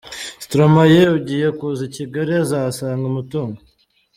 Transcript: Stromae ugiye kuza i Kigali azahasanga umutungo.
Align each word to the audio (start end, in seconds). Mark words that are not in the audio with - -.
Stromae 0.43 1.01
ugiye 1.17 1.47
kuza 1.57 1.81
i 1.87 1.91
Kigali 1.95 2.31
azahasanga 2.43 3.03
umutungo. 3.11 3.57